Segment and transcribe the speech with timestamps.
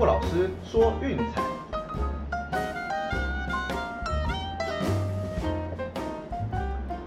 [0.00, 1.42] 陆老师说运彩。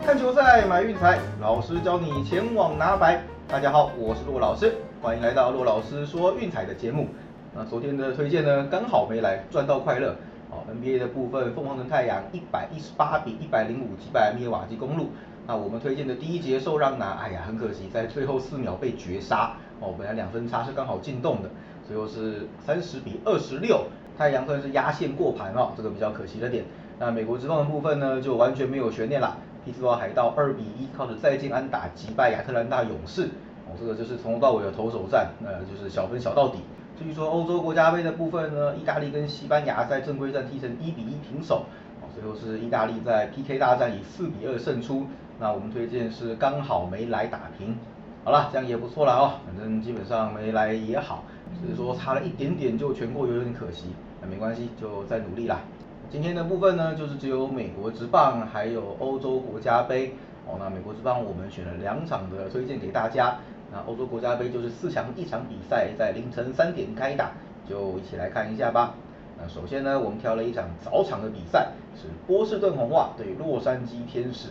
[0.05, 3.23] 看球赛买运彩，老师教你前往拿白。
[3.47, 7.07] 大家好，我是陆老师，欢迎来到陆老师说运彩的节目。
[7.55, 10.15] 那昨天的推荐呢，刚好没来，赚到快乐。
[10.51, 15.09] 哦，NBA 的部分，凤凰城太阳一百一十八比一百零五击败密尔瓦基公路。
[15.47, 19.53] 那我们推荐的第一节受让拿，哎呀，很可惜，在最后四秒被绝杀。
[19.79, 21.49] 哦，本来两分差是刚好进洞的，
[21.87, 23.85] 最后是三十比二十六，
[24.17, 26.63] 太阳算是压线过盘哦，这个比较可惜的点。
[26.99, 29.35] 那美国职棒的部分呢，就完全没有悬念啦。
[29.65, 33.29] 匹兹堡海盗二比一靠着再见安打击败亚特兰大勇士。
[33.65, 36.59] 哦，这个就是从头到尾的投手战，那就是小分小到底。
[36.99, 41.65] 至于说欧洲国家杯的部分呢，意大利跟西班牙在正规战踢成一比一平手。
[42.01, 45.07] 哦，最后是意大利在 PK 大战以四比二胜出。
[45.39, 47.75] 那我们推荐是刚好没来打平。
[48.23, 51.23] 好了，这样也不错了哦，反正基本上没来也好，
[51.61, 53.85] 只是说差了一点点就全过有点可惜，
[54.21, 55.61] 那没关系，就再努力啦。
[56.09, 60.13] 今天的部分呢，就是只有美国职棒还有欧洲国家杯
[60.45, 60.57] 哦。
[60.59, 63.37] 那美国职棒我们选了两场的推荐给大家，
[63.71, 67.31] 那欧洲国家杯就是四强一场比赛在凌晨三点开打，
[67.67, 68.93] 就一起来看一下吧。
[69.39, 74.49] 那首先呢，我们挑了一场早场的比赛，是波士顿红袜对洛杉矶天使。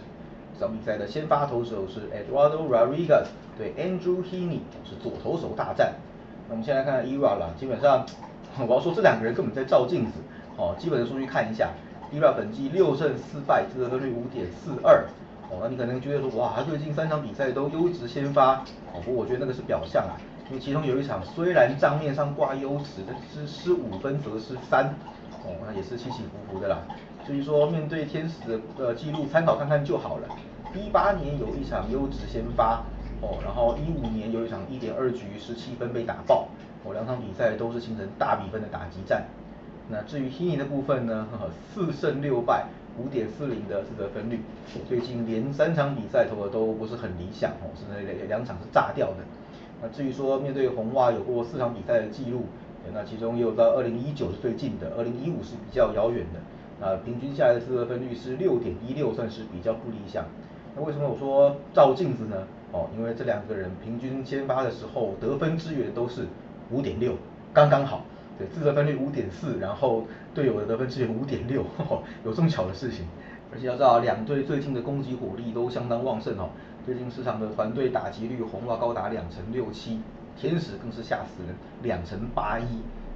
[0.59, 5.95] 这场比赛的先发投手是 Eduardo Rodriguez 对 Andrew Heaney，是左投手大战。
[6.53, 8.05] 我们先来看看 ERA 啦，基本上
[8.69, 10.13] 我要说这两个人根本在照镜子。
[10.59, 11.71] 哦，基本的数据看一下
[12.13, 15.03] ，ERA 本季六胜四败，得分率五点四二。
[15.51, 18.57] 哦，那你可能觉得说，哇，他最近三场比赛都优质先发。
[18.93, 20.13] 哦，不过我觉得那个是表象啊，
[20.51, 24.95] 因为其中有一场虽然账面上挂优质，但是失五分则是三。
[25.45, 26.81] 哦，那也是起起伏伏的啦。
[27.27, 30.29] 所以说，面对天使的呃记录参考看看就好了。
[30.75, 32.83] 一八年有一场优质先发，
[33.23, 36.49] 哦，然后一五年有一场一点二局十七分被打爆，
[36.85, 39.25] 哦，两场比赛都是形成大比分的打击战。
[39.89, 41.27] 那至于 He 的部分呢，
[41.73, 42.67] 四胜六败，
[42.99, 44.41] 五点四零的自得分率，
[44.89, 49.19] 最近连三场比赛投的都不是很理想，哦，是那两两场是炸掉的。
[49.81, 52.45] 那至于说面对红袜有过四场比赛的记录。
[52.93, 56.41] 那其中也有到二零一九是最近的，二零一五是比较遥远的。
[56.81, 60.25] 那平均下来的自得分率是六点一六，算是比较不理想。
[60.75, 62.45] 那为什么我说照镜子呢？
[62.73, 66.27] 哦，因为这两个人平均先发的时候得分支援都是
[66.71, 67.15] 五点六，
[67.53, 68.03] 刚刚好。
[68.39, 71.65] 对，自责分率五点四，然后队友的得分支援五点六，
[72.25, 73.05] 有这么巧的事情。
[73.53, 76.49] 而且要知道，两队最近的攻击火力都相当旺盛哦。
[76.87, 80.01] 最近市场的团队打击率，红袜高达两成六七。
[80.35, 82.65] 天使更是吓死人，两成八一，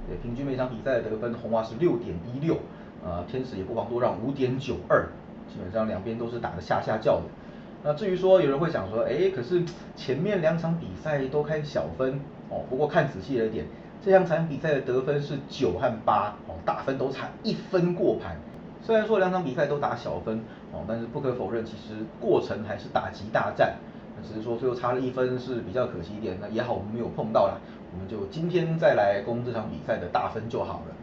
[0.07, 2.57] 对，平均每场比赛的得分，红袜是六点一六，
[3.03, 5.07] 呃，天使也不遑多让，五点九二，
[5.49, 7.23] 基本上两边都是打得下下叫的。
[7.83, 9.63] 那至于说有人会想说，哎，可是
[9.95, 13.65] 前面两场比赛都开小分，哦，不过看仔细了一点，
[14.03, 18.35] 这两场比赛的得分是九和八，哦，大分都差一分过盘。
[18.81, 20.39] 虽然说两场比赛都打小分，
[20.71, 23.75] 哦，但是不可否认，其实过程还是打击大战。
[24.27, 27.61] 只是说最后差了一分是比较可惜一点，那也好我们没有碰到啦，
[27.93, 30.95] 我们就今天再来攻这场比赛的大分就好了。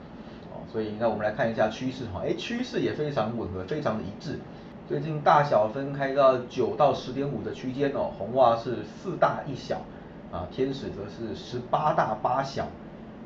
[0.51, 4.41] 哦，所以那我们来看一下趋势哈，哎，趋势也非常吻合，非常的一致。
[4.87, 9.81] 最近大小分开到九到十点五的区间哦，红袜是四大一小，
[10.31, 12.67] 啊，天使则是十八大八小。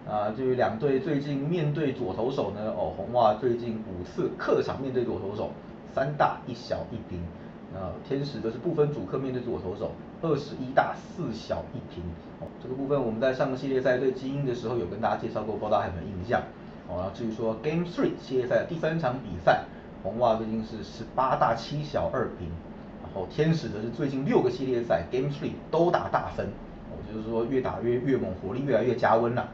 [0.08, 5.50] 啊，至于两队最近面对左投手呢，哦，红袜最近五次客场面对左投手，
[5.92, 7.20] 三大一小一平。
[7.74, 9.90] 啊天使则是不分主客面对左投手，
[10.22, 12.04] 二十一大四小一平。
[12.40, 16.40] 哦，这个部分我们在上个系列赛对精英的时候有跟大家介绍过，不知道大家有没有印象？
[16.86, 19.64] 哦，至于说 Game Three 系列赛的第三场比赛，
[20.02, 22.48] 红袜最近是十八大七小二平，
[23.02, 26.46] 然后天使则是最近六个系列赛 Game Three 都打大分，
[26.90, 29.48] 哦，就是说越打越越猛，火力越来越加温了。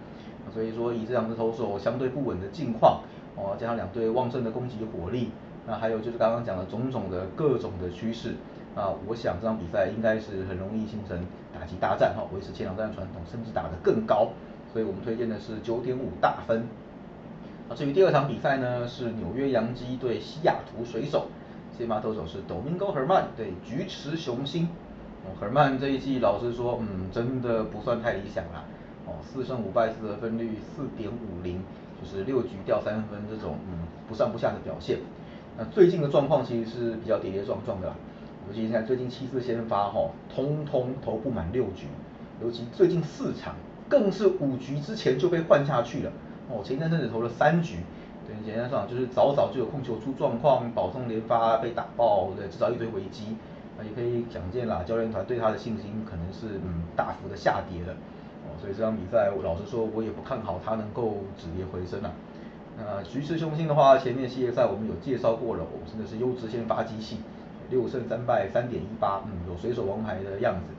[0.53, 3.01] 所以说以这两支投手相对不稳的境况，
[3.37, 5.31] 哦，加上两队旺盛的攻击火力。
[5.67, 8.35] 那还有就是刚刚讲的种种的各种的趋势
[8.77, 11.19] 啊，我想这场比赛应该是很容易形成
[11.59, 14.29] 打击大战哈，维持前两战的传统，甚至打得更高，
[14.71, 16.67] 所以我们推荐的是九点五大分。
[17.69, 21.29] 啊，至于第二场比赛呢，是纽约洋基对西雅图水手，
[21.77, 24.69] 先发投手是 Domingo Herman 对菊池雄星。
[25.25, 28.65] 哦，Herman 这一季老实说，嗯，真的不算太理想啦。
[29.07, 31.63] 哦，四胜五败，四得分率四点五零，
[32.01, 34.99] 就是六局掉三分这种，嗯，不上不下的表现。
[35.57, 37.95] 那最近的状况其实是比较跌跌撞撞的啦，
[38.49, 41.87] 尤其你看最近七次先发哈，通通投不满六局，
[42.43, 43.55] 尤其最近四场
[43.89, 46.13] 更是五局之前就被换下去了，
[46.49, 47.79] 哦，前一阵子投了三局，
[48.27, 53.37] 对，简单说就是早早就有控球出状况，保送连发被打爆，对，制造一堆危机，
[53.79, 57.93] 啊也可以想见啦，教练团对他的信心可能是嗯大幅的下跌了，
[58.45, 62.11] 哦，所以这场比赛老实说我也不看好他能够止跌回升啊。
[62.77, 67.19] 那局势凶星的话，前面系列赛我们有介绍过了，哦，真的是优质先发机器，
[67.71, 70.75] 六胜三败三点一八，嗯，有水手王牌的样子。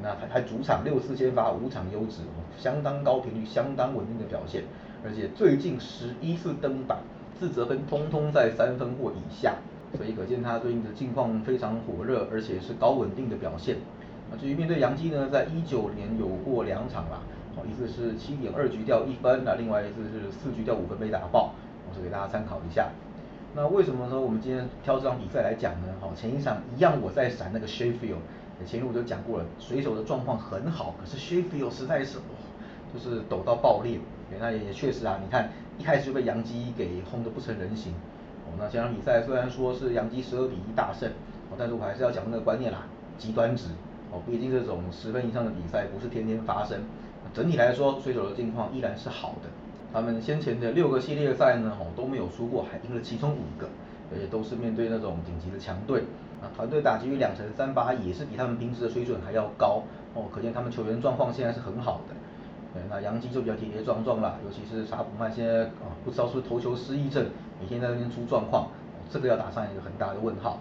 [0.00, 2.22] 那还还主场六次先发五场优质，
[2.56, 4.62] 相当高频率、相当稳定的表现，
[5.04, 6.98] 而且最近十一次登板，
[7.38, 9.54] 自责分通通在三分或以下，
[9.96, 13.76] 所以可见他最近的近况非常火热，而且是高稳定的表现。
[14.30, 17.20] 那至于面对杨基呢，在一九年有过两场啦，
[17.56, 21.54] 哦，一次是七点二局掉一分，那另外一次是四局掉五分被打爆，
[21.88, 22.90] 我是给大家参考一下。
[23.54, 24.20] 那为什么呢？
[24.20, 25.88] 我们今天挑这场比赛来讲呢？
[26.00, 28.18] 好，前一场一样我在闪那个 Sheffield。
[28.66, 32.18] 前面我就讲过了，水手的状况很好，可是 Sheffield 实在是，
[32.92, 34.00] 就是抖到爆裂。
[34.38, 37.92] 那也确实啊，你看一开始就被杨基给轰得不成人形。
[38.46, 41.08] 哦，那这场比赛虽然说是杨基十二比一大胜，
[41.50, 42.86] 哦，但是我还是要讲那个观念啦，
[43.18, 43.68] 极端值。
[44.10, 46.80] 哦，毕竟这种十分以上的比赛不是天天发生。
[47.34, 49.50] 整体来说，水手的境况依然是好的。
[49.92, 53.68] 他们先前的六个系列赛呢，哦都没有输过，还赢了其中五个，
[54.10, 56.04] 而且都是面对那种顶级的强队。
[56.40, 59.82] 啊，团队打击率两成三八，也是比他们平时的水准还要高
[60.14, 62.14] 哦，可见他们球员状况现在是很好的。
[62.90, 67.26] 那杨基就比较跌跌撞撞了，尤其是查普曼现在啊，不知道是不是投球失忆症，
[67.60, 68.68] 每天在那边出状况，
[69.10, 70.58] 这个要打上一个很大的问号。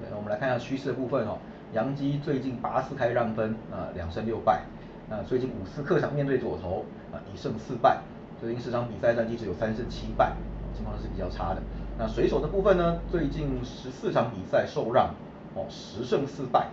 [0.00, 1.38] 对，我们来看一下趋势的部分哦，
[1.72, 4.62] 杨基最近八次开让分啊，两胜六败，
[5.08, 8.00] 那最近五次客场面对左投啊，一胜四败，
[8.40, 10.32] 最近四场比赛战绩只有三胜七败，
[10.74, 11.62] 情况是比较差的。
[11.98, 12.98] 那水手的部分呢？
[13.10, 15.10] 最近十四场比赛受让，
[15.54, 16.68] 哦，十胜四败。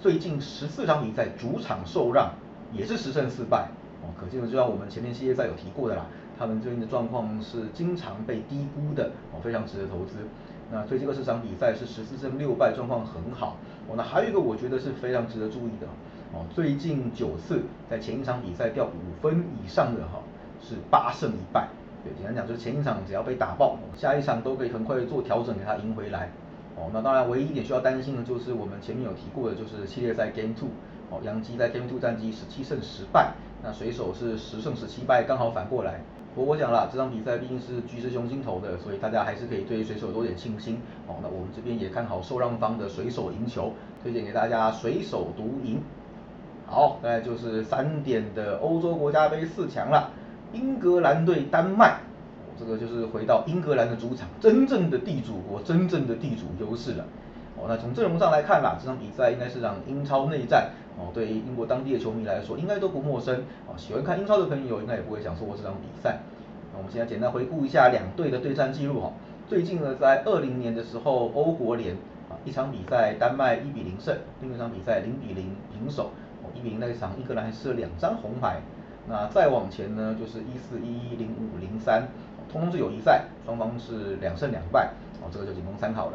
[0.00, 2.30] 最近十四场比赛主场受让，
[2.72, 3.68] 也是十胜四败。
[4.04, 6.04] 哦，可见就像我们前面系列赛有提过的啦，
[6.38, 10.16] 他们最近的状况是经常被低估的，哦，非常值得投资。
[10.70, 13.56] 那最近二十场比赛是十四胜六败，状况很好。
[13.88, 15.86] 哦，那还有一个我觉得是非常值得注意的，
[16.32, 20.20] 哦，最近九次在前一场比赛掉五分以上的哈，
[20.60, 21.68] 是八胜一败。
[22.02, 26.30] 对，简单讲就是前一场只要被打爆，下一场都可以很快做调整给它赢回来。
[26.76, 30.70] 哦，那当然唯一一点需要担心的就是我们前面有提过的，就是系列赛 Game Two，
[31.10, 33.32] 哦，杨基在 Game Two 战绩十七胜十败，
[33.64, 36.00] 那水手是十胜十七败，刚好反过来。
[36.34, 40.78] 不过我讲了，这场比赛毕竟是巨石雄心投的，所以大家还是可以对水手多点信心。
[41.06, 43.72] 哦，那我们这边也看好受让方的水手赢球，
[44.02, 45.80] 推荐给大家水手独赢。
[46.66, 50.10] 好，再来就是三点的欧洲国家杯四强了。
[50.52, 52.00] 英格兰对丹麦，
[52.58, 57.04] 这个就是回到英格兰的主场，真正的地主国，真正的地主优势了。
[57.56, 63.42] 哦，那从阵容上来看啦，这场比赛应该是让英超内战，哦，对于英国当地的球迷来说应该都不陌生。
[63.66, 66.20] 哦，喜欢看英超的朋友应该也不会想错过这场比赛。
[66.72, 69.12] 那我们现在简单回顾一下两队的对战记录哈。
[69.48, 71.94] 最近呢，在二零年的时候，欧国联
[72.30, 76.10] 啊一场比赛丹麦一比零胜，另一场比赛零比零平手。
[76.42, 78.60] 哦，一比零那一场英格兰还是了两张红牌。
[79.06, 82.08] 那再往前呢，就是一四一一零五零三，
[82.50, 86.12] 通通是友谊赛，双方是两胜两败，哦，这个就仅供参考了。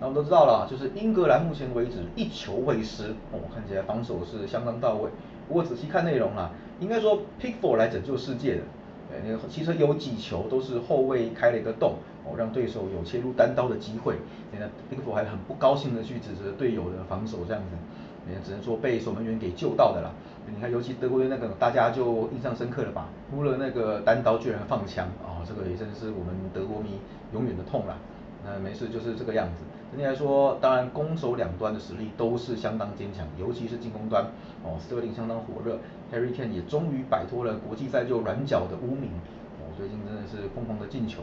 [0.00, 5.10] 那我们都知道了，就是英格兰目前为止一球未失，哦，看起来防守是相当到位。
[5.48, 8.62] 不过仔细看内容啦，应该说 Pickford 来拯救世界的，
[9.10, 14.14] 呃，那个其实有几球都是后卫开了一个洞，哦，让对手有切入单刀的机会。
[14.52, 20.12] 现在 Pickford 还很不高兴的去指责队友的防守这样子，也只能说被守门员给救到的啦。
[20.46, 23.08] 你看，尤其德国队那个，大家就印象深刻了吧？
[23.30, 27.00] 扑了那个单刀居然放枪，啊，这个也真是我们德国迷
[27.34, 27.98] 永远的痛了。
[28.44, 29.64] 那没事，就是这个样子。
[29.90, 34.24] 整体来说，当然攻守两端的实力都是相当坚强，尤其是进攻端，
[34.62, 35.78] 哦，斯特林相当火热
[36.12, 39.10] ，Harry Kane 也终于摆脱了国际赛就软脚的污名，
[39.58, 41.22] 哦，最近真的是疯狂的进球。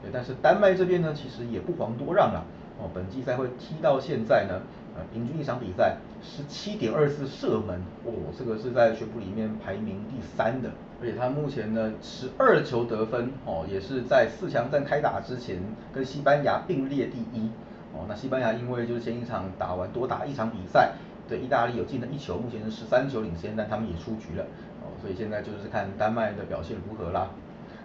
[0.00, 2.44] 对，但是丹麦这边呢，其实也不遑多让啊，
[2.78, 4.60] 哦，本季赛会踢到现在呢。
[4.96, 15.62] 呃平均一场比赛十七点二次射门，哦，这个是在全部里面排名第三的，而且他目前呢十二球得分，哦，也是在四强战开打之前
[15.94, 17.48] 跟西班牙并列第一，
[17.92, 20.92] 哦，那西班牙因为就是前一场打完多打一场比赛，
[21.28, 24.44] 对意大利有进了一球，目前是十三球领先，但他们也出局了，
[24.82, 27.28] 哦，所以现在就是看丹麦的表现如何啦。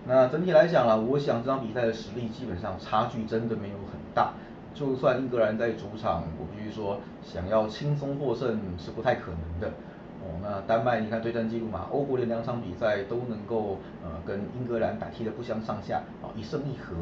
[0.06, 4.34] 那整体来讲啊，我想这场比赛的实力基本上差距真的没有很大。
[4.74, 9.68] 就算英格兰在主场，我必须说想要轻松获胜是不太可能的。
[10.20, 16.96] 哦，那丹麦你看对战记录嘛，欧国联两场比赛都能够呃跟英格兰打踢的不相上下，啊一胜一和。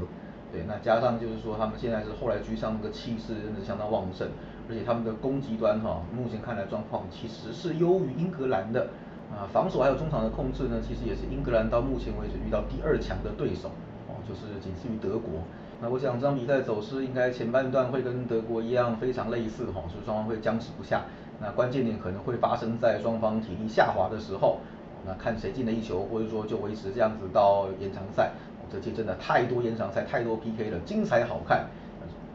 [0.51, 4.27] 对，那加上就是说他们现在是后来居上那个气势真的相当旺盛，
[4.67, 8.87] 而且他们的攻击端哈，目前看来状况其实是优于英格兰的。
[9.31, 13.69] 啊，防守还有中场的控制呢，其实也是英格兰到目前为止遇到第二强的对手，
[14.09, 15.39] 哦，就是仅次于德国。
[15.81, 21.03] 那我想这场比赛走势应该前半段会跟德国一样非常类似哈，所以双方会僵持不下。
[21.39, 24.59] 那关键点可能会发生在双方体力下滑的时候，
[25.07, 28.33] 那看谁进了一球，或者说就维持这样子到延长赛。
[28.71, 31.65] 这届真的太多延长赛，太多 PK 了，精彩好看。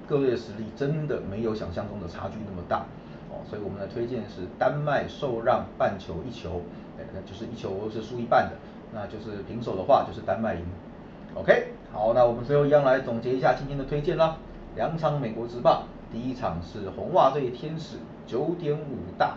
[0.08, 2.86] 各队的实力真的没有想象中的差距那么大
[3.28, 6.62] 哦，所以我们的推荐是丹麦受让半球一球，
[6.96, 8.52] 哎，那就是一球是输一半的，
[8.94, 10.60] 那就是平手的话就是丹麦赢。
[11.34, 14.36] OK，好，那我们最后一样来总结一下今天的推荐啦。
[14.76, 17.96] 两场美国职棒，第一场是红袜对天使
[18.28, 19.34] 九点五大，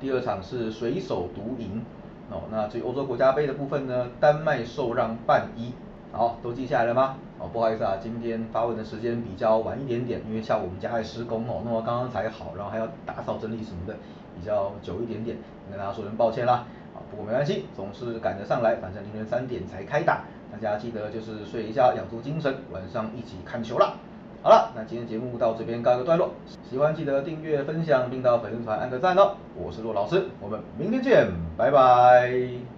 [0.00, 1.80] 第二场是水手独赢。
[2.28, 5.72] 哦，那至于欧洲国家杯的部分呢，丹麦受让半一。
[6.10, 7.16] 好，都记下来了吗？
[7.38, 13.94] 哦，不好意思啊，今天发问的时间比较晚一点点，因为下午我们家在施工哦，那么刚刚才好，然后还要打扫整理什么的，
[14.38, 15.36] 比较久一点点，
[15.70, 16.64] 跟大家说声抱歉啦。
[16.94, 20.24] 啊，不过没关系，总是赶得上来，反正凌晨三点才开打。
[20.50, 23.92] 大家记得就是睡一觉，养足精神，晚上一起看球啦。
[24.42, 26.30] 好了，那今天节目到这边告一个段落，
[26.68, 29.36] 喜欢记得订阅、分享，并到粉丝团按个赞哦。
[29.54, 32.77] 我是骆老师，我们明天见，拜拜。